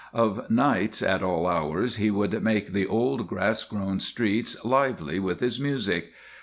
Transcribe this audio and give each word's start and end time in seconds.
Of 0.15 0.49
nights 0.49 1.03
at 1.03 1.21
all 1.21 1.45
hours 1.45 1.97
he 1.97 2.09
would 2.09 2.41
make 2.43 2.73
the 2.73 2.87
old 2.87 3.27
grass 3.27 3.63
grown 3.63 3.99
streets 3.99 4.57
lively 4.65 5.19
with 5.19 5.41
his 5.41 5.59
music. 5.59 6.11